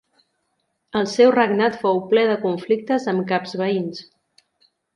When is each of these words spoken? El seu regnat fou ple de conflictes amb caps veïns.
El 1.01 1.05
seu 1.11 1.33
regnat 1.35 1.77
fou 1.83 2.01
ple 2.13 2.25
de 2.31 2.39
conflictes 2.47 3.07
amb 3.15 3.25
caps 3.33 3.57
veïns. 3.63 4.05